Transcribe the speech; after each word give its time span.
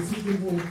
auszuwiesen, 0.00 0.62